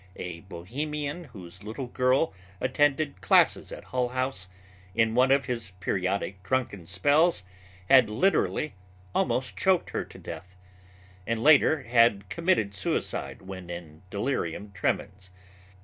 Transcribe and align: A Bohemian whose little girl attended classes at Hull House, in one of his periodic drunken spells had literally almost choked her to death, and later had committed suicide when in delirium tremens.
A 0.15 0.39
Bohemian 0.39 1.25
whose 1.25 1.61
little 1.63 1.85
girl 1.85 2.33
attended 2.59 3.21
classes 3.21 3.71
at 3.71 3.83
Hull 3.83 4.09
House, 4.09 4.47
in 4.95 5.13
one 5.13 5.29
of 5.29 5.45
his 5.45 5.73
periodic 5.79 6.41
drunken 6.41 6.87
spells 6.87 7.43
had 7.87 8.09
literally 8.09 8.73
almost 9.13 9.55
choked 9.55 9.91
her 9.91 10.03
to 10.03 10.17
death, 10.17 10.55
and 11.27 11.43
later 11.43 11.83
had 11.83 12.29
committed 12.29 12.73
suicide 12.73 13.43
when 13.43 13.69
in 13.69 14.01
delirium 14.09 14.71
tremens. 14.71 15.29